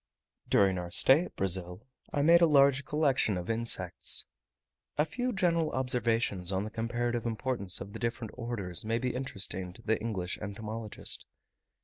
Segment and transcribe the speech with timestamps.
[0.49, 4.25] During our stay at Brazil I made a large collection of insects.
[4.97, 9.73] A few general observations on the comparative importance of the different orders may be interesting
[9.73, 11.27] to the English entomologist.